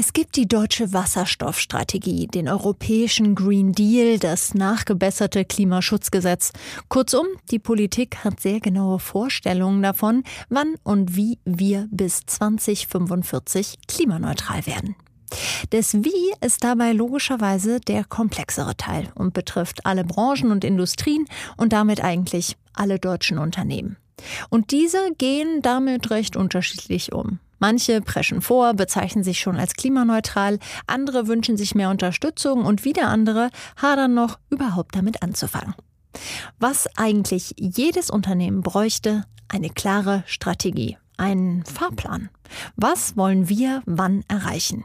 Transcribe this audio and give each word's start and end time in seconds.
Es 0.00 0.12
gibt 0.12 0.36
die 0.36 0.46
deutsche 0.46 0.92
Wasserstoffstrategie, 0.92 2.28
den 2.28 2.48
europäischen 2.48 3.34
Green 3.34 3.72
Deal, 3.72 4.20
das 4.20 4.54
nachgebesserte 4.54 5.44
Klimaschutzgesetz. 5.44 6.52
Kurzum, 6.88 7.26
die 7.50 7.58
Politik 7.58 8.18
hat 8.22 8.38
sehr 8.38 8.60
genaue 8.60 9.00
Vorstellungen 9.00 9.82
davon, 9.82 10.22
wann 10.50 10.76
und 10.84 11.16
wie 11.16 11.40
wir 11.44 11.88
bis 11.90 12.20
2045 12.26 13.74
klimaneutral 13.88 14.68
werden. 14.68 14.94
Das 15.70 15.94
Wie 15.94 16.32
ist 16.46 16.62
dabei 16.62 16.92
logischerweise 16.92 17.80
der 17.80 18.04
komplexere 18.04 18.76
Teil 18.76 19.10
und 19.16 19.34
betrifft 19.34 19.84
alle 19.84 20.04
Branchen 20.04 20.52
und 20.52 20.62
Industrien 20.62 21.24
und 21.56 21.72
damit 21.72 22.04
eigentlich 22.04 22.56
alle 22.72 23.00
deutschen 23.00 23.38
Unternehmen. 23.38 23.96
Und 24.48 24.70
diese 24.70 25.10
gehen 25.18 25.60
damit 25.60 26.12
recht 26.12 26.36
unterschiedlich 26.36 27.12
um. 27.12 27.40
Manche 27.58 28.00
preschen 28.00 28.40
vor, 28.40 28.74
bezeichnen 28.74 29.24
sich 29.24 29.40
schon 29.40 29.56
als 29.56 29.74
klimaneutral, 29.74 30.58
andere 30.86 31.26
wünschen 31.26 31.56
sich 31.56 31.74
mehr 31.74 31.90
Unterstützung 31.90 32.64
und 32.64 32.84
wieder 32.84 33.08
andere 33.08 33.50
hadern 33.80 34.14
noch, 34.14 34.38
überhaupt 34.50 34.94
damit 34.94 35.22
anzufangen. 35.22 35.74
Was 36.58 36.88
eigentlich 36.96 37.54
jedes 37.56 38.10
Unternehmen 38.10 38.62
bräuchte, 38.62 39.24
eine 39.48 39.70
klare 39.70 40.24
Strategie, 40.26 40.96
einen 41.16 41.64
Fahrplan. 41.64 42.28
Was 42.76 43.16
wollen 43.16 43.48
wir 43.48 43.82
wann 43.86 44.24
erreichen? 44.28 44.84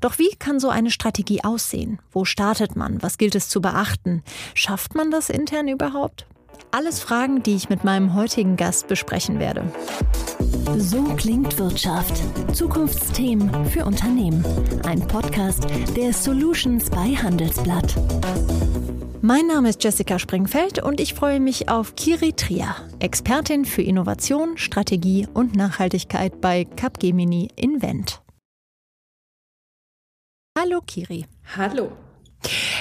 Doch 0.00 0.18
wie 0.18 0.30
kann 0.38 0.60
so 0.60 0.70
eine 0.70 0.90
Strategie 0.90 1.44
aussehen? 1.44 1.98
Wo 2.10 2.24
startet 2.24 2.76
man? 2.76 3.02
Was 3.02 3.18
gilt 3.18 3.34
es 3.34 3.48
zu 3.48 3.60
beachten? 3.60 4.22
Schafft 4.54 4.94
man 4.94 5.10
das 5.10 5.28
intern 5.28 5.68
überhaupt? 5.68 6.26
Alles 6.70 7.00
Fragen, 7.00 7.42
die 7.42 7.54
ich 7.54 7.70
mit 7.70 7.84
meinem 7.84 8.14
heutigen 8.14 8.56
Gast 8.56 8.88
besprechen 8.88 9.38
werde. 9.38 9.64
So 10.76 11.02
klingt 11.16 11.58
Wirtschaft. 11.58 12.22
Zukunftsthemen 12.54 13.64
für 13.66 13.86
Unternehmen. 13.86 14.44
Ein 14.84 15.00
Podcast 15.00 15.66
der 15.96 16.12
Solutions 16.12 16.90
bei 16.90 17.16
Handelsblatt. 17.16 17.94
Mein 19.22 19.46
Name 19.46 19.70
ist 19.70 19.82
Jessica 19.82 20.18
Springfeld 20.18 20.82
und 20.82 21.00
ich 21.00 21.14
freue 21.14 21.40
mich 21.40 21.68
auf 21.68 21.96
Kiri 21.96 22.34
Trier, 22.34 22.76
Expertin 23.00 23.64
für 23.64 23.82
Innovation, 23.82 24.58
Strategie 24.58 25.26
und 25.32 25.56
Nachhaltigkeit 25.56 26.40
bei 26.40 26.64
Capgemini 26.64 27.48
Invent. 27.56 28.20
Hallo 30.56 30.80
Kiri. 30.86 31.26
Hallo. 31.56 31.92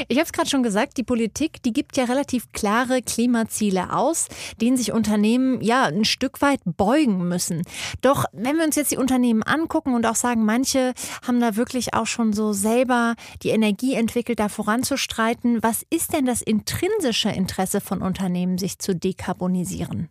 Ich 0.07 0.17
habe 0.17 0.25
es 0.25 0.31
gerade 0.31 0.49
schon 0.49 0.63
gesagt, 0.63 0.97
die 0.97 1.03
Politik, 1.03 1.61
die 1.63 1.73
gibt 1.73 1.97
ja 1.97 2.05
relativ 2.05 2.51
klare 2.51 3.01
Klimaziele 3.01 3.93
aus, 3.93 4.27
denen 4.61 4.77
sich 4.77 4.91
Unternehmen 4.91 5.61
ja 5.61 5.85
ein 5.85 6.05
Stück 6.05 6.41
weit 6.41 6.59
beugen 6.65 7.27
müssen. 7.27 7.63
Doch 8.01 8.25
wenn 8.33 8.57
wir 8.57 8.65
uns 8.65 8.75
jetzt 8.75 8.91
die 8.91 8.97
Unternehmen 8.97 9.43
angucken 9.43 9.93
und 9.95 10.05
auch 10.05 10.15
sagen, 10.15 10.45
manche 10.45 10.93
haben 11.25 11.39
da 11.39 11.55
wirklich 11.55 11.93
auch 11.93 12.07
schon 12.07 12.33
so 12.33 12.53
selber 12.53 13.15
die 13.43 13.49
Energie 13.49 13.95
entwickelt, 13.95 14.39
da 14.39 14.49
voranzustreiten, 14.49 15.63
was 15.63 15.83
ist 15.89 16.13
denn 16.13 16.25
das 16.25 16.41
intrinsische 16.41 17.29
Interesse 17.29 17.81
von 17.81 18.01
Unternehmen, 18.01 18.57
sich 18.57 18.79
zu 18.79 18.95
dekarbonisieren? 18.95 20.09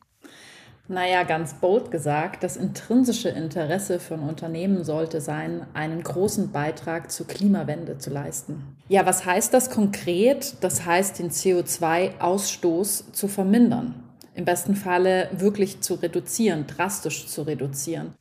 Naja, 0.88 1.24
ganz 1.24 1.54
bold 1.54 1.90
gesagt, 1.90 2.44
das 2.44 2.56
intrinsische 2.56 3.28
Interesse 3.28 3.98
von 3.98 4.20
Unternehmen 4.20 4.84
sollte 4.84 5.20
sein, 5.20 5.66
einen 5.74 6.02
großen 6.02 6.52
Beitrag 6.52 7.10
zur 7.10 7.26
Klimawende 7.26 7.98
zu 7.98 8.10
leisten. 8.10 8.76
Ja, 8.88 9.04
was 9.04 9.26
heißt 9.26 9.52
das 9.52 9.70
konkret? 9.70 10.54
Das 10.60 10.86
heißt, 10.86 11.18
den 11.18 11.30
CO2-Ausstoß 11.30 13.12
zu 13.12 13.26
vermindern. 13.26 14.04
Im 14.34 14.44
besten 14.44 14.76
Falle 14.76 15.28
wirklich 15.32 15.80
zu 15.80 15.94
reduzieren, 15.94 16.66
drastisch 16.68 17.26
zu 17.26 17.42
reduzieren. 17.42 18.14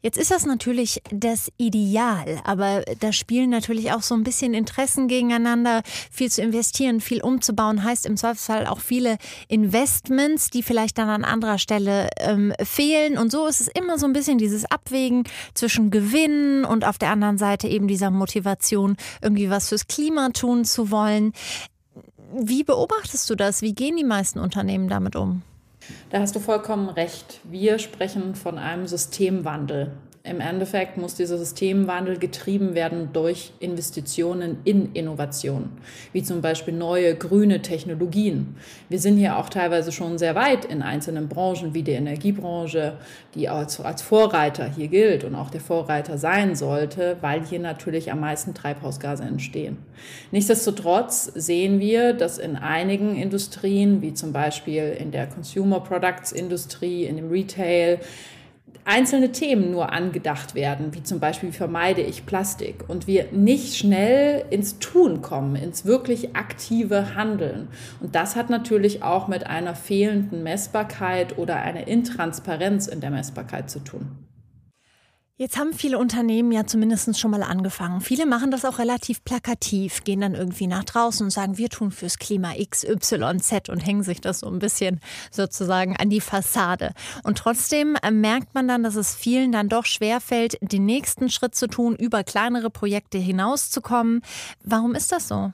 Jetzt 0.00 0.16
ist 0.16 0.30
das 0.30 0.46
natürlich 0.46 1.02
das 1.10 1.50
Ideal, 1.56 2.40
aber 2.44 2.84
da 3.00 3.12
spielen 3.12 3.50
natürlich 3.50 3.92
auch 3.92 4.02
so 4.02 4.14
ein 4.14 4.22
bisschen 4.22 4.54
Interessen 4.54 5.08
gegeneinander. 5.08 5.82
Viel 6.10 6.30
zu 6.30 6.40
investieren, 6.40 7.00
viel 7.00 7.20
umzubauen, 7.20 7.82
heißt 7.82 8.06
im 8.06 8.16
Zweifelsfall 8.16 8.66
auch 8.66 8.80
viele 8.80 9.18
Investments, 9.48 10.50
die 10.50 10.62
vielleicht 10.62 10.98
dann 10.98 11.08
an 11.08 11.24
anderer 11.24 11.58
Stelle 11.58 12.10
ähm, 12.18 12.52
fehlen. 12.62 13.18
Und 13.18 13.32
so 13.32 13.46
ist 13.46 13.60
es 13.60 13.68
immer 13.68 13.98
so 13.98 14.06
ein 14.06 14.12
bisschen 14.12 14.38
dieses 14.38 14.64
Abwägen 14.70 15.24
zwischen 15.54 15.90
Gewinn 15.90 16.64
und 16.64 16.84
auf 16.84 16.98
der 16.98 17.10
anderen 17.10 17.38
Seite 17.38 17.66
eben 17.66 17.88
dieser 17.88 18.10
Motivation, 18.10 18.96
irgendwie 19.20 19.50
was 19.50 19.68
fürs 19.68 19.88
Klima 19.88 20.28
tun 20.30 20.64
zu 20.64 20.92
wollen. 20.92 21.32
Wie 22.32 22.62
beobachtest 22.62 23.28
du 23.30 23.34
das? 23.34 23.62
Wie 23.62 23.74
gehen 23.74 23.96
die 23.96 24.04
meisten 24.04 24.38
Unternehmen 24.38 24.88
damit 24.88 25.16
um? 25.16 25.42
Da 26.10 26.20
hast 26.20 26.34
du 26.34 26.40
vollkommen 26.40 26.88
recht. 26.88 27.40
Wir 27.44 27.78
sprechen 27.78 28.34
von 28.34 28.58
einem 28.58 28.86
Systemwandel. 28.86 29.92
Im 30.28 30.40
Endeffekt 30.40 30.98
muss 30.98 31.14
dieser 31.14 31.38
Systemwandel 31.38 32.18
getrieben 32.18 32.74
werden 32.74 33.10
durch 33.12 33.52
Investitionen 33.60 34.58
in 34.64 34.92
Innovation, 34.92 35.70
wie 36.12 36.22
zum 36.22 36.42
Beispiel 36.42 36.74
neue 36.74 37.14
grüne 37.14 37.62
Technologien. 37.62 38.56
Wir 38.90 38.98
sind 38.98 39.16
hier 39.16 39.38
auch 39.38 39.48
teilweise 39.48 39.90
schon 39.90 40.18
sehr 40.18 40.34
weit 40.34 40.66
in 40.66 40.82
einzelnen 40.82 41.28
Branchen, 41.28 41.72
wie 41.72 41.82
die 41.82 41.92
Energiebranche, 41.92 42.98
die 43.34 43.48
als, 43.48 43.80
als 43.80 44.02
Vorreiter 44.02 44.68
hier 44.68 44.88
gilt 44.88 45.24
und 45.24 45.34
auch 45.34 45.48
der 45.48 45.62
Vorreiter 45.62 46.18
sein 46.18 46.54
sollte, 46.56 47.16
weil 47.22 47.46
hier 47.46 47.60
natürlich 47.60 48.12
am 48.12 48.20
meisten 48.20 48.52
Treibhausgase 48.52 49.22
entstehen. 49.22 49.78
Nichtsdestotrotz 50.30 51.24
sehen 51.34 51.80
wir, 51.80 52.12
dass 52.12 52.36
in 52.36 52.56
einigen 52.56 53.16
Industrien, 53.16 54.02
wie 54.02 54.12
zum 54.12 54.32
Beispiel 54.32 54.94
in 54.98 55.10
der 55.10 55.26
Consumer 55.26 55.80
Products 55.80 56.32
Industrie, 56.32 57.04
in 57.04 57.16
dem 57.16 57.30
Retail, 57.30 58.00
einzelne 58.88 59.32
Themen 59.32 59.70
nur 59.70 59.92
angedacht 59.92 60.54
werden, 60.54 60.94
wie 60.94 61.02
zum 61.02 61.20
Beispiel, 61.20 61.52
vermeide 61.52 62.00
ich 62.00 62.24
Plastik, 62.24 62.88
und 62.88 63.06
wir 63.06 63.26
nicht 63.32 63.76
schnell 63.76 64.44
ins 64.50 64.78
Tun 64.78 65.20
kommen, 65.20 65.56
ins 65.56 65.84
wirklich 65.84 66.34
aktive 66.34 67.14
Handeln. 67.14 67.68
Und 68.00 68.14
das 68.14 68.34
hat 68.34 68.48
natürlich 68.48 69.02
auch 69.02 69.28
mit 69.28 69.46
einer 69.46 69.74
fehlenden 69.74 70.42
Messbarkeit 70.42 71.36
oder 71.36 71.56
einer 71.56 71.86
Intransparenz 71.86 72.86
in 72.86 73.00
der 73.00 73.10
Messbarkeit 73.10 73.70
zu 73.70 73.80
tun. 73.80 74.27
Jetzt 75.40 75.56
haben 75.56 75.72
viele 75.72 75.98
Unternehmen 75.98 76.50
ja 76.50 76.66
zumindest 76.66 77.16
schon 77.16 77.30
mal 77.30 77.44
angefangen. 77.44 78.00
Viele 78.00 78.26
machen 78.26 78.50
das 78.50 78.64
auch 78.64 78.80
relativ 78.80 79.22
plakativ, 79.22 80.02
gehen 80.02 80.20
dann 80.20 80.34
irgendwie 80.34 80.66
nach 80.66 80.82
draußen 80.82 81.24
und 81.24 81.30
sagen, 81.30 81.56
wir 81.58 81.68
tun 81.68 81.92
fürs 81.92 82.18
Klima 82.18 82.54
X, 82.56 82.82
Y, 82.82 83.38
Z 83.38 83.68
und 83.68 83.78
hängen 83.78 84.02
sich 84.02 84.20
das 84.20 84.40
so 84.40 84.48
ein 84.48 84.58
bisschen 84.58 84.98
sozusagen 85.30 85.96
an 85.96 86.10
die 86.10 86.20
Fassade. 86.20 86.90
Und 87.22 87.38
trotzdem 87.38 87.96
äh, 88.02 88.10
merkt 88.10 88.56
man 88.56 88.66
dann, 88.66 88.82
dass 88.82 88.96
es 88.96 89.14
vielen 89.14 89.52
dann 89.52 89.68
doch 89.68 89.86
schwerfällt, 89.86 90.58
den 90.60 90.84
nächsten 90.86 91.30
Schritt 91.30 91.54
zu 91.54 91.68
tun, 91.68 91.94
über 91.94 92.24
kleinere 92.24 92.68
Projekte 92.68 93.18
hinauszukommen. 93.18 94.22
Warum 94.64 94.96
ist 94.96 95.12
das 95.12 95.28
so? 95.28 95.52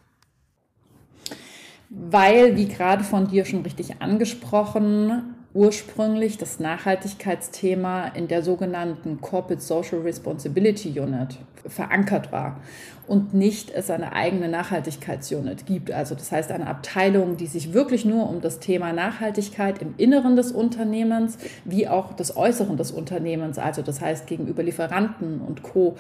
Weil, 1.91 2.57
wie 2.57 2.69
gerade 2.69 3.05
von 3.05 3.29
dir 3.29 3.45
schon 3.45 3.61
richtig 3.61 4.01
angesprochen, 4.01 5.35
ursprünglich 5.55 6.37
das 6.37 6.59
Nachhaltigkeitsthema 6.59 8.09
in 8.09 8.27
der 8.27 8.43
sogenannten 8.43 9.21
Corporate 9.21 9.63
Social 9.63 10.01
Responsibility 10.01 10.99
Unit 10.99 11.39
verankert 11.67 12.33
war 12.33 12.61
und 13.07 13.35
nicht 13.35 13.71
es 13.71 13.89
eine 13.89 14.13
eigene 14.13 14.49
Nachhaltigkeitsunit 14.49 15.65
gibt. 15.65 15.93
Also 15.93 16.17
das 16.17 16.33
heißt 16.33 16.51
eine 16.51 16.67
Abteilung, 16.67 17.37
die 17.37 17.47
sich 17.47 17.73
wirklich 17.73 18.05
nur 18.05 18.29
um 18.29 18.41
das 18.41 18.59
Thema 18.59 18.93
Nachhaltigkeit 18.93 19.81
im 19.81 19.95
Inneren 19.97 20.35
des 20.35 20.51
Unternehmens 20.51 21.39
wie 21.65 21.87
auch 21.87 22.15
des 22.15 22.37
Äußeren 22.37 22.77
des 22.77 22.91
Unternehmens, 22.91 23.59
also 23.59 23.81
das 23.83 24.01
heißt 24.01 24.27
gegenüber 24.27 24.65
Lieferanten 24.65 25.41
und 25.41 25.63
Co. 25.63 25.97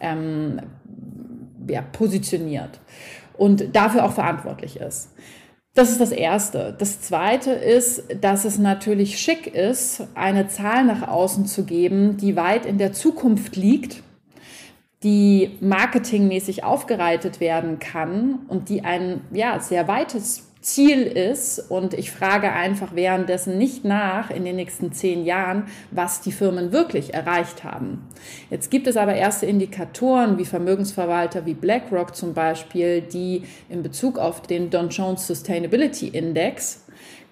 Ähm, 0.00 0.60
ja, 1.66 1.82
positioniert 1.82 2.80
und 3.36 3.74
dafür 3.74 4.04
auch 4.04 4.12
verantwortlich 4.12 4.80
ist. 4.80 5.10
Das 5.78 5.92
ist 5.92 6.00
das 6.00 6.10
Erste. 6.10 6.74
Das 6.76 7.00
Zweite 7.02 7.52
ist, 7.52 8.02
dass 8.20 8.44
es 8.44 8.58
natürlich 8.58 9.20
schick 9.20 9.46
ist, 9.46 10.02
eine 10.16 10.48
Zahl 10.48 10.82
nach 10.82 11.06
außen 11.06 11.46
zu 11.46 11.64
geben, 11.64 12.16
die 12.16 12.34
weit 12.34 12.66
in 12.66 12.78
der 12.78 12.92
Zukunft 12.92 13.54
liegt, 13.54 14.02
die 15.04 15.56
marketingmäßig 15.60 16.64
aufgereitet 16.64 17.38
werden 17.38 17.78
kann 17.78 18.40
und 18.48 18.70
die 18.70 18.82
ein 18.82 19.20
ja, 19.30 19.60
sehr 19.60 19.86
weites 19.86 20.47
Ziel 20.68 21.02
ist. 21.02 21.58
Und 21.70 21.94
ich 21.94 22.10
frage 22.10 22.52
einfach 22.52 22.94
währenddessen 22.94 23.58
nicht 23.58 23.84
nach 23.84 24.30
in 24.30 24.44
den 24.44 24.56
nächsten 24.56 24.92
zehn 24.92 25.24
Jahren, 25.24 25.64
was 25.90 26.20
die 26.20 26.32
Firmen 26.32 26.72
wirklich 26.72 27.14
erreicht 27.14 27.64
haben. 27.64 28.06
Jetzt 28.50 28.70
gibt 28.70 28.86
es 28.86 28.96
aber 28.96 29.14
erste 29.14 29.46
Indikatoren 29.46 30.38
wie 30.38 30.44
Vermögensverwalter 30.44 31.46
wie 31.46 31.54
BlackRock 31.54 32.14
zum 32.14 32.34
Beispiel, 32.34 33.00
die 33.00 33.44
in 33.68 33.82
Bezug 33.82 34.18
auf 34.18 34.42
den 34.42 34.70
Don 34.70 34.90
Jones 34.90 35.26
Sustainability 35.26 36.08
Index 36.08 36.84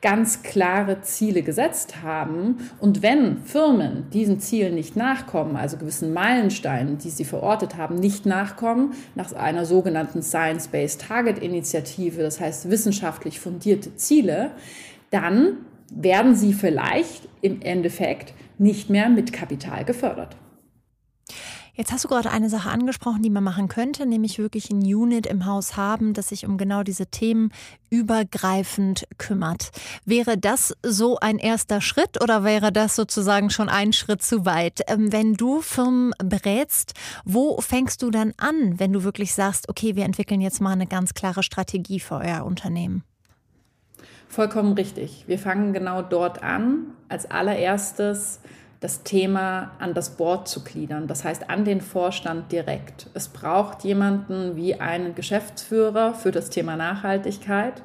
ganz 0.06 0.44
klare 0.44 1.00
Ziele 1.02 1.42
gesetzt 1.42 2.04
haben. 2.04 2.58
Und 2.78 3.02
wenn 3.02 3.38
Firmen 3.42 4.08
diesen 4.12 4.38
Zielen 4.38 4.76
nicht 4.76 4.94
nachkommen, 4.94 5.56
also 5.56 5.78
gewissen 5.78 6.12
Meilensteinen, 6.12 6.96
die 6.98 7.10
sie 7.10 7.24
verortet 7.24 7.76
haben, 7.76 7.96
nicht 7.96 8.24
nachkommen, 8.24 8.94
nach 9.16 9.32
einer 9.32 9.66
sogenannten 9.66 10.22
Science-Based 10.22 11.00
Target 11.00 11.40
Initiative, 11.40 12.22
das 12.22 12.38
heißt 12.38 12.70
wissenschaftlich 12.70 13.40
fundierte 13.40 13.96
Ziele, 13.96 14.52
dann 15.10 15.56
werden 15.90 16.36
sie 16.36 16.52
vielleicht 16.52 17.28
im 17.42 17.60
Endeffekt 17.60 18.32
nicht 18.58 18.88
mehr 18.88 19.08
mit 19.08 19.32
Kapital 19.32 19.84
gefördert. 19.84 20.36
Jetzt 21.76 21.92
hast 21.92 22.04
du 22.04 22.08
gerade 22.08 22.30
eine 22.30 22.48
Sache 22.48 22.70
angesprochen, 22.70 23.22
die 23.22 23.28
man 23.28 23.44
machen 23.44 23.68
könnte, 23.68 24.06
nämlich 24.06 24.38
wirklich 24.38 24.70
ein 24.70 24.80
Unit 24.80 25.26
im 25.26 25.44
Haus 25.44 25.76
haben, 25.76 26.14
das 26.14 26.30
sich 26.30 26.46
um 26.46 26.56
genau 26.56 26.82
diese 26.82 27.06
Themen 27.06 27.52
übergreifend 27.90 29.06
kümmert. 29.18 29.72
Wäre 30.06 30.38
das 30.38 30.74
so 30.82 31.18
ein 31.18 31.36
erster 31.36 31.82
Schritt 31.82 32.22
oder 32.22 32.44
wäre 32.44 32.72
das 32.72 32.96
sozusagen 32.96 33.50
schon 33.50 33.68
ein 33.68 33.92
Schritt 33.92 34.22
zu 34.22 34.46
weit? 34.46 34.80
Ähm, 34.86 35.12
wenn 35.12 35.34
du 35.34 35.60
Firmen 35.60 36.14
berätst, 36.18 36.94
wo 37.26 37.60
fängst 37.60 38.00
du 38.02 38.10
dann 38.10 38.32
an, 38.38 38.80
wenn 38.80 38.94
du 38.94 39.04
wirklich 39.04 39.34
sagst, 39.34 39.68
okay, 39.68 39.96
wir 39.96 40.06
entwickeln 40.06 40.40
jetzt 40.40 40.62
mal 40.62 40.72
eine 40.72 40.86
ganz 40.86 41.12
klare 41.12 41.42
Strategie 41.42 42.00
für 42.00 42.14
euer 42.14 42.46
Unternehmen? 42.46 43.04
Vollkommen 44.28 44.72
richtig. 44.72 45.24
Wir 45.26 45.38
fangen 45.38 45.74
genau 45.74 46.00
dort 46.00 46.42
an. 46.42 46.86
Als 47.08 47.30
allererstes 47.30 48.40
das 48.86 49.02
Thema 49.02 49.72
an 49.80 49.94
das 49.94 50.10
Board 50.10 50.46
zu 50.46 50.62
gliedern, 50.62 51.08
das 51.08 51.24
heißt 51.24 51.50
an 51.50 51.64
den 51.64 51.80
Vorstand 51.80 52.52
direkt. 52.52 53.08
Es 53.14 53.26
braucht 53.26 53.82
jemanden 53.82 54.54
wie 54.54 54.76
einen 54.76 55.16
Geschäftsführer 55.16 56.14
für 56.14 56.30
das 56.30 56.50
Thema 56.50 56.76
Nachhaltigkeit. 56.76 57.82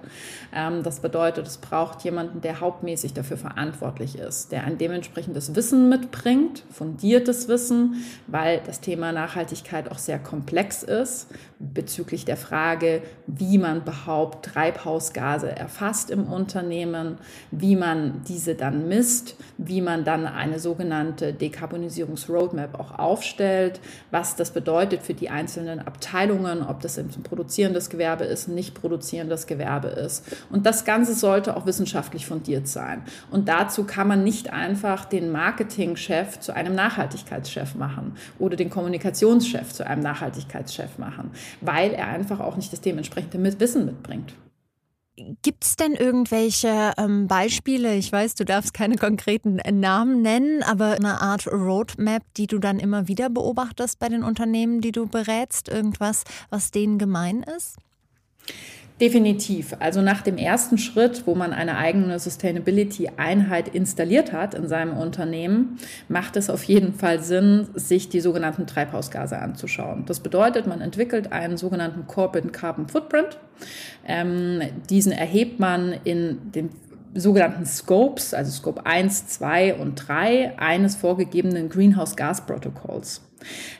Ähm, 0.54 0.84
das 0.84 1.00
bedeutet, 1.00 1.48
es 1.48 1.58
braucht 1.58 2.04
jemanden, 2.04 2.42
der 2.42 2.60
hauptmäßig 2.62 3.16
dafür 3.16 3.38
verantwortlich 3.38 4.20
ist, 4.20 4.52
der 4.52 4.64
ein 4.64 4.78
dementsprechendes 4.78 5.56
Wissen 5.56 5.90
mitbringt, 5.90 6.66
fundiertes 6.72 7.48
Wissen, 7.48 7.96
weil 8.28 8.62
das 8.64 8.80
Thema 8.80 9.12
Nachhaltigkeit 9.12 9.90
auch 9.90 9.98
sehr 9.98 10.20
komplex 10.20 10.84
ist 10.84 11.30
bezüglich 11.62 12.26
der 12.26 12.38
Frage, 12.38 13.02
wie 13.28 13.58
man 13.58 13.78
überhaupt 13.78 14.46
Treibhausgase 14.46 15.52
erfasst 15.52 16.10
im 16.10 16.26
Unternehmen, 16.26 17.18
wie 17.52 17.76
man 17.76 18.22
diese 18.28 18.56
dann 18.56 18.88
misst, 18.88 19.36
wie 19.58 19.82
man 19.82 20.04
dann 20.04 20.26
eine 20.26 20.60
sogenannte 20.60 20.91
sogenannte 20.92 21.32
Dekarbonisierungsroadmap 21.32 22.78
auch 22.78 23.00
aufstellt, 23.00 23.80
was 24.12 24.36
das 24.36 24.52
bedeutet 24.52 25.04
für 25.04 25.14
die 25.14 25.30
einzelnen 25.30 25.80
Abteilungen, 25.80 26.64
ob 26.68 26.82
das 26.82 27.00
ein 27.00 27.08
produzierendes 27.24 27.90
Gewerbe 27.90 28.26
ist, 28.26 28.50
nicht 28.50 28.74
produzierendes 28.74 29.48
Gewerbe 29.48 29.88
ist. 29.88 30.26
Und 30.50 30.66
das 30.66 30.84
Ganze 30.84 31.14
sollte 31.14 31.56
auch 31.56 31.66
wissenschaftlich 31.66 32.26
fundiert 32.26 32.68
sein. 32.68 33.04
Und 33.32 33.48
dazu 33.48 33.86
kann 33.86 34.10
man 34.10 34.26
nicht 34.26 34.52
einfach 34.52 35.06
den 35.06 35.32
Marketingchef 35.32 36.42
zu 36.42 36.54
einem 36.54 36.76
Nachhaltigkeitschef 36.76 37.76
machen 37.76 38.18
oder 38.38 38.58
den 38.58 38.70
Kommunikationschef 38.70 39.72
zu 39.72 39.88
einem 39.88 40.04
Nachhaltigkeitschef 40.04 40.98
machen, 40.98 41.32
weil 41.62 41.94
er 41.94 42.08
einfach 42.08 42.42
auch 42.42 42.58
nicht 42.58 42.74
das 42.74 42.82
dementsprechende 42.82 43.60
Wissen 43.60 43.86
mitbringt. 43.86 44.34
Gibt 45.18 45.66
es 45.66 45.76
denn 45.76 45.94
irgendwelche 45.94 46.94
ähm, 46.98 47.28
Beispiele? 47.28 47.96
Ich 47.96 48.12
weiß, 48.12 48.36
du 48.36 48.46
darfst 48.46 48.74
keine 48.74 48.96
konkreten 48.96 49.60
Namen 49.80 50.22
nennen, 50.22 50.64
aber 50.64 50.94
eine 50.94 51.22
Art 51.22 51.48
Roadmap, 51.48 52.24
die 52.38 52.48
du 52.48 52.60
dann 52.60 52.80
immer 52.80 53.08
wieder 53.08 53.30
beobachtest 53.30 54.00
bei 54.00 54.08
den 54.08 54.24
Unternehmen, 54.24 54.80
die 54.80 54.94
du 54.94 55.08
berätst? 55.08 55.68
Irgendwas, 55.68 56.24
was 56.50 56.72
denen 56.72 56.98
gemein 56.98 57.44
ist? 57.44 57.76
Definitiv. 59.02 59.76
Also 59.80 60.04
nach 60.04 60.22
dem 60.22 60.38
ersten 60.38 60.78
Schritt, 60.78 61.24
wo 61.26 61.34
man 61.34 61.54
eine 61.54 61.76
eigene 61.78 62.20
Sustainability-Einheit 62.20 63.68
installiert 63.70 64.32
hat 64.32 64.54
in 64.54 64.68
seinem 64.68 64.96
Unternehmen, 64.96 65.80
macht 66.08 66.38
es 66.38 66.52
auf 66.52 66.64
jeden 66.66 66.94
Fall 66.94 67.20
Sinn, 67.20 67.68
sich 67.74 68.10
die 68.10 68.20
sogenannten 68.20 68.68
Treibhausgase 68.68 69.40
anzuschauen. 69.40 70.06
Das 70.06 70.20
bedeutet, 70.20 70.68
man 70.68 70.82
entwickelt 70.82 71.32
einen 71.32 71.58
sogenannten 71.58 72.06
Corporate 72.06 72.50
Carbon 72.50 72.88
Footprint. 72.88 73.40
Ähm, 74.08 74.62
diesen 74.88 75.14
erhebt 75.14 75.60
man 75.60 75.96
in 76.04 76.52
den 76.52 76.70
sogenannten 77.14 77.66
Scopes, 77.66 78.34
also 78.34 78.52
Scope 78.52 78.86
1, 78.86 79.28
2 79.28 79.76
und 79.76 79.96
3 79.96 80.58
eines 80.58 80.96
vorgegebenen 80.96 81.70
Greenhouse 81.70 82.16
Gas 82.16 82.46
Protokolls. 82.46 83.22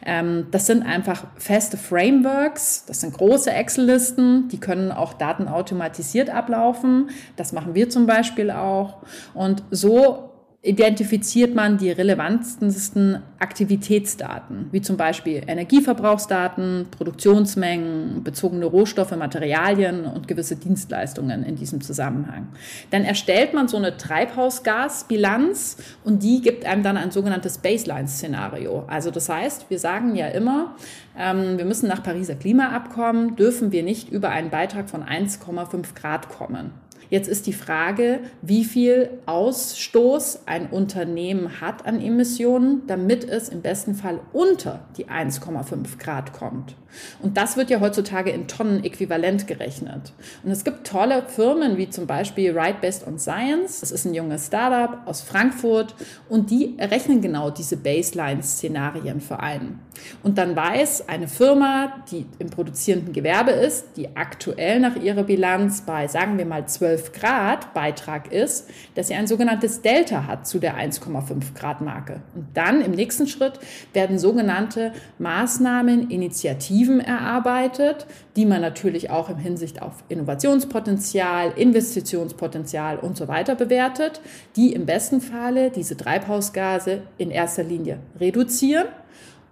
Ähm, 0.06 0.48
das 0.52 0.66
sind 0.66 0.84
einfach 0.84 1.26
feste 1.38 1.78
Frameworks, 1.78 2.86
das 2.86 3.02
sind 3.02 3.14
große 3.14 3.52
Excel-Listen, 3.52 4.48
die 4.50 4.60
können 4.60 4.92
auch 4.92 5.14
datenautomatisiert 5.14 6.30
ablaufen. 6.30 7.10
Das 7.36 7.54
machen 7.54 7.76
wir 7.76 7.90
zum 7.90 8.08
Beispiel 8.08 8.50
auch. 8.52 9.04
Und 9.34 9.64
so 9.70 10.31
identifiziert 10.64 11.56
man 11.56 11.80
die 11.80 11.90
relevantesten 11.90 13.24
Aktivitätsdaten, 13.40 14.68
wie 14.72 14.82
zum 14.82 14.96
Beispiel 14.96 15.42
Energieverbrauchsdaten, 15.48 16.86
Produktionsmengen, 16.92 18.24
bezogene 18.24 18.66
Rohstoffe, 18.66 19.16
Materialien 19.16 20.06
und 20.06 20.28
gewisse 20.28 20.58
Dienstleistungen 20.58 21.44
in 21.44 21.56
diesem 21.56 21.82
Zusammenhang. 21.82 22.50
Dann 22.92 23.04
erstellt 23.04 23.56
man 23.56 23.70
so 23.70 23.78
eine 23.78 23.98
Treibhausgasbilanz 23.98 25.78
und 26.04 26.22
die 26.22 26.44
gibt 26.44 26.64
einem 26.66 26.84
dann 26.84 26.96
ein 26.96 27.10
sogenanntes 27.10 27.58
Baseline-Szenario. 27.58 28.84
Also 28.86 29.10
das 29.10 29.30
heißt, 29.30 29.72
wir 29.72 29.80
sagen 29.80 30.16
ja 30.16 30.28
immer, 30.28 30.76
ähm, 31.18 31.58
wir 31.58 31.66
müssen 31.66 31.88
nach 31.88 32.04
Pariser 32.04 32.36
Klimaabkommen, 32.36 33.36
dürfen 33.36 33.72
wir 33.72 33.82
nicht 33.82 34.10
über 34.12 34.30
einen 34.30 34.52
Beitrag 34.52 34.92
von 34.92 35.04
1,5 35.04 35.96
Grad 35.96 36.30
kommen. 36.30 36.70
Jetzt 37.12 37.28
ist 37.28 37.46
die 37.46 37.52
Frage, 37.52 38.22
wie 38.42 38.64
viel 38.64 39.10
Ausstoß 39.26 40.44
ein 40.46 40.68
Unternehmen 40.70 41.60
hat 41.60 41.86
an 41.86 42.02
Emissionen, 42.02 42.84
damit 42.88 43.26
es 43.26 43.50
im 43.50 43.62
besten 43.62 43.96
Fall 43.96 44.22
unter 44.32 44.86
die 44.96 45.08
1,5 45.08 46.00
Grad 46.00 46.32
kommt. 46.32 46.78
Und 47.22 47.38
das 47.38 47.58
wird 47.58 47.70
ja 47.70 47.80
heutzutage 47.82 48.32
in 48.32 48.48
Tonnen 48.48 48.84
äquivalent 48.84 49.46
gerechnet. 49.48 50.14
Und 50.44 50.52
es 50.52 50.64
gibt 50.64 50.88
tolle 50.88 51.24
Firmen 51.28 51.78
wie 51.78 51.90
zum 51.90 52.08
Beispiel 52.08 52.58
Right 52.58 52.80
Based 52.80 53.06
on 53.06 53.20
Science. 53.20 53.82
Das 53.82 53.92
ist 53.92 54.06
ein 54.06 54.14
junges 54.14 54.48
Startup 54.48 55.00
aus 55.06 55.22
Frankfurt 55.22 55.96
und 56.30 56.50
die 56.50 56.78
errechnen 56.78 57.22
genau 57.22 57.50
diese 57.50 57.76
Baseline-Szenarien 57.78 59.20
für 59.20 59.40
einen. 59.40 59.80
Und 60.24 60.38
dann 60.38 60.56
weiß 60.56 61.10
eine 61.10 61.28
Firma, 61.28 62.04
die 62.10 62.26
im 62.40 62.50
produzierenden 62.50 63.14
Gewerbe 63.14 63.52
ist, 63.52 63.98
die 63.98 64.16
aktuell 64.16 64.80
nach 64.80 64.96
ihrer 64.96 65.24
Bilanz 65.24 65.82
bei, 65.82 66.08
sagen 66.08 66.38
wir 66.38 66.46
mal, 66.46 66.66
12 66.68 67.01
12 67.02 67.12
Grad 67.14 67.74
Beitrag 67.74 68.32
ist, 68.32 68.70
dass 68.96 69.08
sie 69.08 69.16
ein 69.16 69.28
sogenanntes 69.28 69.82
Delta 69.82 70.28
hat 70.28 70.48
zu 70.48 70.60
der 70.60 70.78
1,5 70.78 71.54
Grad 71.56 71.82
Marke. 71.82 72.22
Und 72.36 72.48
dann 72.54 72.82
im 72.82 72.92
nächsten 72.92 73.28
Schritt 73.28 73.60
werden 73.94 74.20
sogenannte 74.20 74.94
Maßnahmen, 75.20 76.10
Initiativen 76.10 77.00
erarbeitet, 77.00 78.06
die 78.36 78.46
man 78.46 78.62
natürlich 78.62 79.10
auch 79.10 79.30
im 79.30 79.38
Hinsicht 79.38 79.82
auf 79.82 80.04
Innovationspotenzial, 80.10 81.54
Investitionspotenzial 81.56 82.98
und 83.00 83.18
so 83.18 83.28
weiter 83.28 83.56
bewertet, 83.56 84.22
die 84.56 84.74
im 84.74 84.86
besten 84.86 85.22
Falle 85.22 85.72
diese 85.72 85.98
Treibhausgase 85.98 87.02
in 87.18 87.32
erster 87.32 87.64
Linie 87.64 88.00
reduzieren 88.20 88.88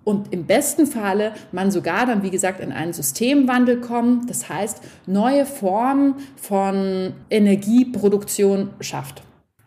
und 0.09 0.33
im 0.33 0.45
besten 0.45 0.87
Falle 0.87 1.33
man 1.51 1.69
sogar 1.69 2.07
dann, 2.07 2.23
wie 2.23 2.31
gesagt, 2.31 2.59
in 2.61 2.71
einen 2.71 2.93
Systemwandel 2.93 3.79
kommt, 3.79 4.27
das 4.27 4.49
heißt 4.49 4.81
neue 5.05 5.45
Formen 5.45 6.15
von 6.35 7.13
Energieproduktion 7.29 8.71
schafft. 8.79 9.21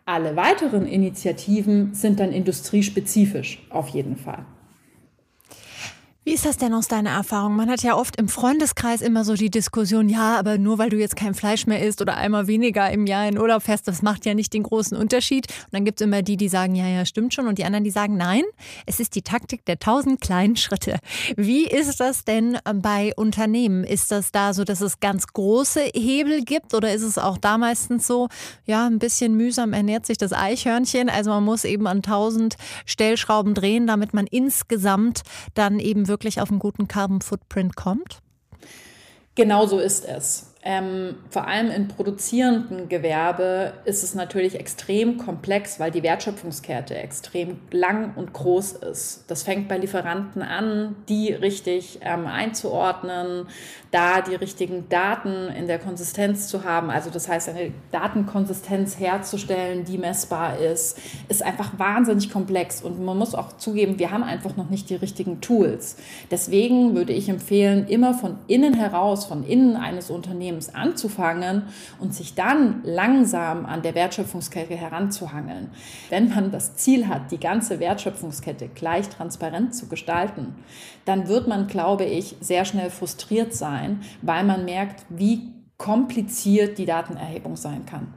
Alle 0.05 0.35
weiteren 0.35 0.85
Initiativen 0.85 1.93
sind 1.93 2.19
dann 2.19 2.33
industriespezifisch 2.33 3.65
auf 3.69 3.87
jeden 3.87 4.17
Fall. 4.17 4.45
Wie 6.25 6.31
ist 6.31 6.45
das 6.45 6.55
denn 6.55 6.73
aus 6.73 6.87
deiner 6.87 7.09
Erfahrung? 7.09 7.57
Man 7.57 7.69
hat 7.69 7.83
ja 7.83 7.97
oft 7.97 8.15
im 8.15 8.29
Freundeskreis 8.29 9.01
immer 9.01 9.25
so 9.25 9.33
die 9.33 9.49
Diskussion, 9.49 10.07
ja, 10.07 10.39
aber 10.39 10.57
nur 10.57 10.77
weil 10.77 10.89
du 10.89 10.95
jetzt 10.95 11.17
kein 11.17 11.33
Fleisch 11.33 11.67
mehr 11.67 11.85
isst 11.85 12.01
oder 12.01 12.15
einmal 12.15 12.47
weniger 12.47 12.89
im 12.91 13.07
Jahr 13.07 13.27
in 13.27 13.37
Urlaub 13.37 13.63
fährst, 13.63 13.89
das 13.89 14.01
macht 14.01 14.25
ja 14.25 14.33
nicht 14.33 14.53
den 14.53 14.63
großen 14.63 14.95
Unterschied. 14.95 15.47
Und 15.65 15.73
dann 15.73 15.83
gibt 15.83 15.99
es 15.99 16.07
immer 16.07 16.21
die, 16.21 16.37
die 16.37 16.47
sagen, 16.47 16.75
ja, 16.75 16.87
ja, 16.87 17.05
stimmt 17.05 17.33
schon. 17.33 17.45
Und 17.45 17.57
die 17.57 17.65
anderen, 17.65 17.83
die 17.83 17.91
sagen, 17.91 18.15
nein, 18.15 18.43
es 18.85 19.01
ist 19.01 19.15
die 19.15 19.21
Taktik 19.21 19.65
der 19.65 19.79
tausend 19.79 20.21
kleinen 20.21 20.55
Schritte. 20.55 20.99
Wie 21.35 21.67
ist 21.67 21.99
das 21.99 22.23
denn 22.23 22.57
bei 22.73 23.11
Unternehmen? 23.17 23.83
Ist 23.83 24.09
das 24.09 24.31
da 24.31 24.53
so, 24.53 24.63
dass 24.63 24.79
es 24.79 25.01
ganz 25.01 25.27
große 25.27 25.81
Hebel 25.93 26.45
gibt 26.45 26.73
oder 26.73 26.93
ist 26.93 27.03
es 27.03 27.17
auch 27.17 27.37
da 27.37 27.57
meistens 27.57 28.07
so, 28.07 28.29
ja, 28.65 28.87
ein 28.87 28.97
bisschen 28.97 29.35
mühsam 29.35 29.73
ernährt 29.73 30.05
sich 30.05 30.17
das 30.17 30.31
Eichhörnchen? 30.31 31.09
Also 31.09 31.31
man 31.31 31.43
muss 31.43 31.65
eben 31.65 31.85
an 31.85 32.01
tausend 32.01 32.55
Stellschrauben 32.85 33.55
drehen, 33.55 33.87
damit 33.87 34.13
man 34.13 34.25
insgesamt 34.25 35.23
dann 35.53 35.79
eben 35.79 36.07
wirklich 36.07 36.12
wirklich 36.13 36.39
auf 36.39 36.51
einen 36.51 36.59
guten 36.59 36.87
Carbon 36.87 37.21
Footprint 37.21 37.75
kommt? 37.75 38.19
Genau 39.33 39.65
so 39.65 39.79
ist 39.79 40.05
es. 40.05 40.52
Ähm, 40.65 41.15
vor 41.29 41.45
allem 41.45 41.69
im 41.71 41.89
produzierenden 41.89 42.87
Gewerbe 42.87 43.73
ist 43.83 44.01
es 44.01 44.15
natürlich 44.15 44.57
extrem 44.57 45.17
komplex, 45.17 45.77
weil 45.77 45.91
die 45.91 46.03
Wertschöpfungskette 46.03 46.95
extrem 46.95 47.59
lang 47.71 48.13
und 48.15 48.31
groß 48.31 48.73
ist. 48.73 49.25
Das 49.27 49.43
fängt 49.43 49.67
bei 49.67 49.77
Lieferanten 49.77 50.41
an, 50.41 50.95
die 51.09 51.33
richtig 51.33 51.99
ähm, 52.01 52.27
einzuordnen, 52.27 53.47
da 53.91 54.21
die 54.21 54.35
richtigen 54.35 54.87
Daten 54.87 55.49
in 55.49 55.67
der 55.67 55.79
Konsistenz 55.79 56.47
zu 56.47 56.63
haben. 56.63 56.89
Also 56.89 57.09
das 57.09 57.27
heißt, 57.27 57.49
eine 57.49 57.71
Datenkonsistenz 57.91 58.97
herzustellen, 58.97 59.83
die 59.83 59.97
messbar 59.97 60.59
ist, 60.59 60.97
ist 61.27 61.43
einfach 61.43 61.77
wahnsinnig 61.77 62.31
komplex. 62.31 62.81
Und 62.81 63.03
man 63.03 63.17
muss 63.17 63.35
auch 63.35 63.57
zugeben, 63.57 63.99
wir 63.99 64.11
haben 64.11 64.23
einfach 64.23 64.55
noch 64.55 64.69
nicht 64.69 64.89
die 64.89 64.95
richtigen 64.95 65.41
Tools. 65.41 65.97
Deswegen 66.31 66.95
würde 66.95 67.11
ich 67.11 67.27
empfehlen, 67.27 67.85
immer 67.87 68.13
von 68.13 68.37
innen 68.47 68.73
heraus, 68.73 69.25
von 69.25 69.43
innen 69.45 69.75
eines 69.75 70.09
Unternehmens, 70.09 70.52
Unternehmens 70.53 70.73
anzufangen 70.73 71.63
und 71.99 72.13
sich 72.13 72.35
dann 72.35 72.81
langsam 72.83 73.65
an 73.65 73.81
der 73.81 73.95
Wertschöpfungskette 73.95 74.75
heranzuhangeln. 74.75 75.69
Wenn 76.09 76.29
man 76.29 76.51
das 76.51 76.75
Ziel 76.75 77.07
hat, 77.07 77.31
die 77.31 77.39
ganze 77.39 77.79
Wertschöpfungskette 77.79 78.69
gleich 78.69 79.09
transparent 79.09 79.75
zu 79.75 79.87
gestalten, 79.87 80.55
dann 81.05 81.27
wird 81.27 81.47
man, 81.47 81.67
glaube 81.67 82.05
ich, 82.05 82.35
sehr 82.39 82.65
schnell 82.65 82.89
frustriert 82.89 83.53
sein, 83.53 84.01
weil 84.21 84.43
man 84.43 84.65
merkt, 84.65 85.05
wie 85.09 85.51
kompliziert 85.77 86.77
die 86.77 86.85
Datenerhebung 86.85 87.55
sein 87.55 87.85
kann. 87.85 88.13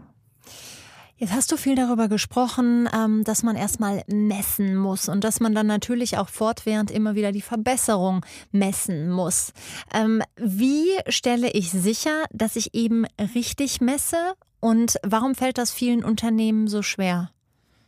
Jetzt 1.19 1.33
hast 1.33 1.51
du 1.51 1.57
viel 1.57 1.77
darüber 1.77 2.09
gesprochen, 2.09 2.91
ähm, 2.95 3.25
dass 3.25 3.43
man 3.43 3.57
erstmal 3.57 4.03
messen 4.07 4.77
muss 4.77 5.09
und 5.09 5.25
dass 5.25 5.41
man 5.41 5.55
dann 5.55 5.67
natürlich 5.67 6.19
auch 6.19 6.29
fortwährend 6.29 6.91
immer 6.91 7.15
wieder 7.15 7.33
die 7.33 7.41
Verbesserung 7.41 8.23
messen 8.53 9.11
muss. 9.11 9.55
Ähm, 9.95 10.23
wie 10.37 10.89
stelle 11.09 11.51
ich 11.51 11.71
sicher, 11.71 12.25
dass 12.33 12.55
ich 12.55 12.75
eben 12.75 13.07
richtig 13.35 13.81
messe 13.81 14.35
und 14.61 14.97
warum 15.03 15.35
fällt 15.35 15.57
das 15.57 15.73
vielen 15.73 16.05
Unternehmen 16.05 16.69
so 16.69 16.83
schwer? 16.83 17.31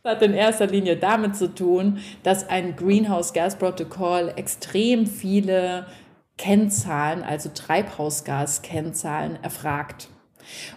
Das 0.05 0.15
hat 0.15 0.23
in 0.23 0.33
erster 0.33 0.67
Linie 0.67 0.97
damit 0.97 1.37
zu 1.37 1.55
tun, 1.55 1.99
dass 2.23 2.49
ein 2.49 2.77
Greenhouse-Gas-Protokoll 2.77 4.33
extrem 4.37 5.07
viele 5.07 5.87
Kennzahlen, 6.39 7.23
also 7.23 7.51
Treibhausgaskennzahlen, 7.53 9.43
erfragt. 9.43 10.09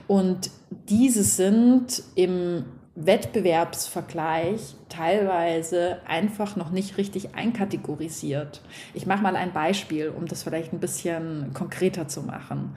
Und 0.08 0.52
diese 0.90 1.24
sind 1.24 2.04
im 2.16 2.66
Wettbewerbsvergleich 2.96 4.76
teilweise 4.90 6.00
einfach 6.06 6.58
noch 6.58 6.72
nicht 6.72 6.98
richtig 6.98 7.36
einkategorisiert. 7.36 8.62
Ich 8.94 9.06
mache 9.06 9.24
mal 9.24 9.38
ein 9.38 9.54
Beispiel, 9.54 10.10
um 10.10 10.26
das 10.26 10.44
vielleicht 10.44 10.74
ein 10.74 10.80
bisschen 10.80 11.54
konkreter 11.54 12.10
zu 12.10 12.22
machen. 12.22 12.76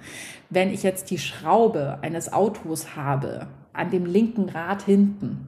Wenn 0.50 0.72
ich 0.72 0.84
jetzt 0.84 1.10
die 1.10 1.18
Schraube 1.18 1.98
eines 2.02 2.32
Autos 2.32 2.94
habe, 2.94 3.48
an 3.72 3.90
dem 3.90 4.06
linken 4.06 4.48
Rad 4.48 4.82
hinten, 4.82 5.46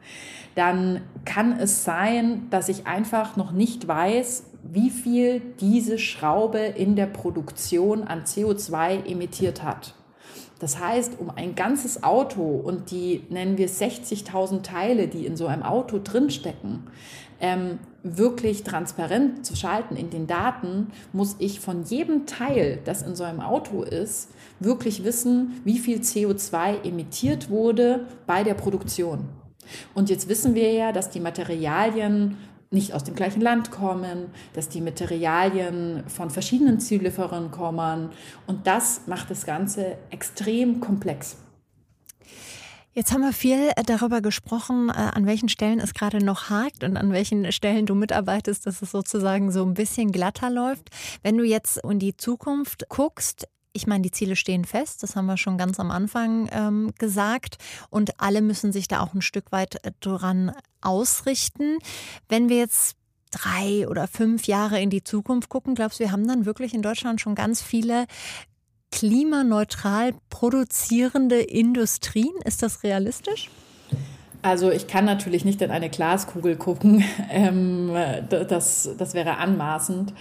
dann 0.54 1.00
kann 1.24 1.58
es 1.58 1.82
sein, 1.82 2.46
dass 2.50 2.68
ich 2.68 2.86
einfach 2.86 3.36
noch 3.36 3.50
nicht 3.50 3.88
weiß, 3.88 4.44
wie 4.62 4.90
viel 4.90 5.40
diese 5.60 5.98
Schraube 5.98 6.58
in 6.58 6.94
der 6.94 7.06
Produktion 7.06 8.04
an 8.04 8.22
CO2 8.22 9.06
emittiert 9.06 9.64
hat. 9.64 9.94
Das 10.64 10.78
heißt, 10.78 11.18
um 11.20 11.28
ein 11.28 11.54
ganzes 11.54 12.02
Auto 12.02 12.42
und 12.42 12.90
die 12.90 13.22
nennen 13.28 13.58
wir 13.58 13.68
60.000 13.68 14.62
Teile, 14.62 15.08
die 15.08 15.26
in 15.26 15.36
so 15.36 15.46
einem 15.46 15.62
Auto 15.62 16.00
drinstecken, 16.02 16.84
ähm, 17.38 17.78
wirklich 18.02 18.62
transparent 18.62 19.44
zu 19.44 19.56
schalten 19.56 19.94
in 19.94 20.08
den 20.08 20.26
Daten, 20.26 20.86
muss 21.12 21.36
ich 21.38 21.60
von 21.60 21.82
jedem 21.82 22.24
Teil, 22.24 22.80
das 22.86 23.02
in 23.02 23.14
so 23.14 23.24
einem 23.24 23.40
Auto 23.40 23.82
ist, 23.82 24.30
wirklich 24.58 25.04
wissen, 25.04 25.60
wie 25.64 25.78
viel 25.78 25.98
CO2 25.98 26.82
emittiert 26.88 27.50
wurde 27.50 28.06
bei 28.26 28.42
der 28.42 28.54
Produktion. 28.54 29.28
Und 29.92 30.08
jetzt 30.08 30.30
wissen 30.30 30.54
wir 30.54 30.72
ja, 30.72 30.92
dass 30.92 31.10
die 31.10 31.20
Materialien 31.20 32.38
nicht 32.70 32.92
aus 32.92 33.04
dem 33.04 33.14
gleichen 33.14 33.40
Land 33.40 33.70
kommen, 33.70 34.26
dass 34.52 34.68
die 34.68 34.80
Materialien 34.80 36.04
von 36.08 36.30
verschiedenen 36.30 36.80
Ziellieferern 36.80 37.50
kommen. 37.50 38.10
Und 38.46 38.66
das 38.66 39.02
macht 39.06 39.30
das 39.30 39.46
Ganze 39.46 39.96
extrem 40.10 40.80
komplex. 40.80 41.36
Jetzt 42.96 43.12
haben 43.12 43.22
wir 43.22 43.32
viel 43.32 43.72
darüber 43.86 44.20
gesprochen, 44.20 44.88
äh, 44.88 44.92
an 44.92 45.26
welchen 45.26 45.48
Stellen 45.48 45.80
es 45.80 45.94
gerade 45.94 46.18
noch 46.18 46.48
hakt 46.48 46.84
und 46.84 46.96
an 46.96 47.10
welchen 47.10 47.50
Stellen 47.50 47.86
du 47.86 47.96
mitarbeitest, 47.96 48.66
dass 48.66 48.82
es 48.82 48.92
sozusagen 48.92 49.50
so 49.50 49.64
ein 49.64 49.74
bisschen 49.74 50.12
glatter 50.12 50.48
läuft. 50.48 50.90
Wenn 51.24 51.36
du 51.36 51.42
jetzt 51.42 51.78
in 51.78 51.98
die 51.98 52.16
Zukunft 52.16 52.88
guckst, 52.88 53.48
ich 53.74 53.86
meine, 53.86 54.02
die 54.02 54.12
Ziele 54.12 54.36
stehen 54.36 54.64
fest, 54.64 55.02
das 55.02 55.16
haben 55.16 55.26
wir 55.26 55.36
schon 55.36 55.58
ganz 55.58 55.78
am 55.80 55.90
Anfang 55.90 56.48
ähm, 56.52 56.92
gesagt. 56.98 57.58
Und 57.90 58.20
alle 58.20 58.40
müssen 58.40 58.72
sich 58.72 58.88
da 58.88 59.00
auch 59.00 59.12
ein 59.14 59.20
Stück 59.20 59.50
weit 59.50 59.84
äh, 59.84 59.90
dran 60.00 60.52
ausrichten. 60.80 61.78
Wenn 62.28 62.48
wir 62.48 62.58
jetzt 62.58 62.96
drei 63.32 63.88
oder 63.88 64.06
fünf 64.06 64.46
Jahre 64.46 64.80
in 64.80 64.90
die 64.90 65.02
Zukunft 65.02 65.48
gucken, 65.48 65.74
glaubst 65.74 65.98
du, 65.98 66.04
wir 66.04 66.12
haben 66.12 66.26
dann 66.26 66.46
wirklich 66.46 66.72
in 66.72 66.82
Deutschland 66.82 67.20
schon 67.20 67.34
ganz 67.34 67.62
viele 67.62 68.06
klimaneutral 68.92 70.14
produzierende 70.30 71.40
Industrien? 71.40 72.34
Ist 72.44 72.62
das 72.62 72.84
realistisch? 72.84 73.50
Also 74.40 74.70
ich 74.70 74.86
kann 74.86 75.06
natürlich 75.06 75.44
nicht 75.44 75.62
in 75.62 75.70
eine 75.70 75.90
Glaskugel 75.90 76.56
gucken. 76.56 77.02
Ähm, 77.30 77.90
das, 78.28 78.90
das 78.96 79.14
wäre 79.14 79.38
anmaßend. 79.38 80.12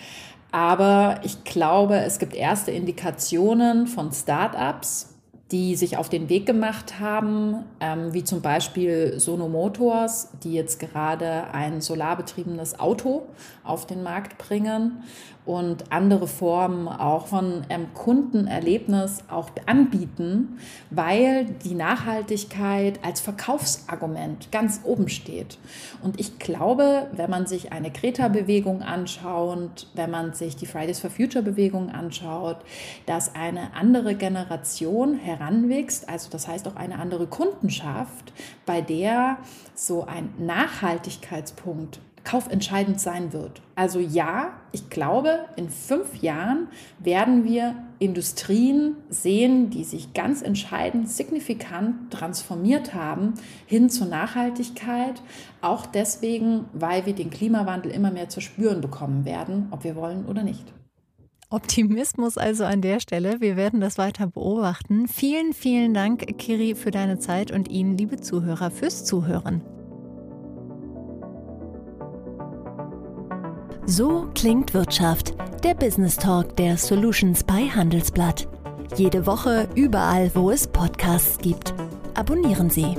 Aber 0.53 1.19
ich 1.23 1.43
glaube, 1.45 1.95
es 1.95 2.19
gibt 2.19 2.35
erste 2.35 2.69
Indikationen 2.69 3.87
von 3.87 4.11
Startups, 4.11 5.15
die 5.51 5.75
sich 5.75 5.97
auf 5.97 6.09
den 6.09 6.29
Weg 6.29 6.45
gemacht 6.45 6.99
haben, 6.99 7.63
ähm, 7.79 8.13
wie 8.13 8.23
zum 8.23 8.41
Beispiel 8.41 9.19
Sono 9.19 9.49
Motors, 9.49 10.29
die 10.43 10.53
jetzt 10.53 10.79
gerade 10.79 11.45
ein 11.51 11.81
solarbetriebenes 11.81 12.79
Auto 12.79 13.23
auf 13.63 13.87
den 13.87 14.03
Markt 14.03 14.37
bringen 14.37 15.03
und 15.45 15.91
andere 15.91 16.27
Formen 16.27 16.87
auch 16.87 17.27
von 17.27 17.63
ähm, 17.69 17.87
Kundenerlebnis 17.93 19.23
auch 19.29 19.49
anbieten, 19.65 20.57
weil 20.89 21.45
die 21.45 21.75
Nachhaltigkeit 21.75 22.99
als 23.03 23.19
Verkaufsargument 23.19 24.51
ganz 24.51 24.81
oben 24.83 25.09
steht. 25.09 25.57
Und 26.01 26.19
ich 26.19 26.39
glaube, 26.39 27.07
wenn 27.11 27.29
man 27.29 27.45
sich 27.45 27.73
eine 27.73 27.91
Greta-Bewegung 27.91 28.81
anschaut, 28.81 29.87
wenn 29.95 30.11
man 30.11 30.33
sich 30.33 30.55
die 30.55 30.65
Fridays 30.65 30.99
for 30.99 31.09
Future-Bewegung 31.09 31.89
anschaut, 31.89 32.57
dass 33.05 33.35
eine 33.35 33.73
andere 33.73 34.15
Generation 34.15 35.15
heranwächst, 35.15 36.07
also 36.07 36.29
das 36.29 36.47
heißt 36.47 36.67
auch 36.67 36.75
eine 36.75 36.99
andere 36.99 37.27
Kundenschaft, 37.27 38.31
bei 38.65 38.81
der 38.81 39.37
so 39.75 40.05
ein 40.05 40.33
Nachhaltigkeitspunkt 40.37 41.99
kaufentscheidend 42.23 42.99
sein 42.99 43.33
wird. 43.33 43.61
Also 43.75 43.99
ja, 43.99 44.53
ich 44.71 44.89
glaube, 44.89 45.39
in 45.55 45.69
fünf 45.69 46.21
Jahren 46.21 46.67
werden 46.99 47.43
wir 47.43 47.75
Industrien 47.99 48.95
sehen, 49.09 49.69
die 49.69 49.83
sich 49.83 50.13
ganz 50.13 50.41
entscheidend, 50.41 51.09
signifikant 51.09 52.11
transformiert 52.11 52.93
haben 52.93 53.33
hin 53.65 53.89
zur 53.89 54.07
Nachhaltigkeit. 54.07 55.21
Auch 55.61 55.85
deswegen, 55.85 56.65
weil 56.73 57.05
wir 57.05 57.13
den 57.13 57.29
Klimawandel 57.29 57.91
immer 57.91 58.11
mehr 58.11 58.29
zu 58.29 58.41
spüren 58.41 58.81
bekommen 58.81 59.25
werden, 59.25 59.67
ob 59.71 59.83
wir 59.83 59.95
wollen 59.95 60.25
oder 60.25 60.43
nicht. 60.43 60.73
Optimismus 61.49 62.37
also 62.39 62.65
an 62.65 62.81
der 62.81 62.99
Stelle. 62.99 63.39
Wir 63.39 63.55
werden 63.55 63.79
das 63.79 63.99
weiter 63.99 64.25
beobachten. 64.25 65.07
Vielen, 65.07 65.53
vielen 65.53 65.93
Dank, 65.93 66.39
Kiri, 66.39 66.73
für 66.73 66.89
deine 66.89 67.19
Zeit 67.19 67.51
und 67.51 67.69
Ihnen, 67.69 67.95
liebe 67.95 68.19
Zuhörer, 68.19 68.71
fürs 68.71 69.05
Zuhören. 69.05 69.61
So 73.85 74.27
klingt 74.33 74.73
Wirtschaft, 74.73 75.33
der 75.63 75.73
Business 75.73 76.15
Talk 76.15 76.55
der 76.55 76.77
Solutions 76.77 77.43
bei 77.43 77.67
Handelsblatt. 77.67 78.47
Jede 78.95 79.25
Woche 79.25 79.67
überall, 79.75 80.31
wo 80.33 80.51
es 80.51 80.67
Podcasts 80.67 81.37
gibt. 81.37 81.73
Abonnieren 82.13 82.69
Sie. 82.69 82.95